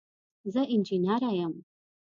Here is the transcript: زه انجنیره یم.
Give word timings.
زه 0.53 0.61
انجنیره 0.73 1.31
یم. 1.43 1.53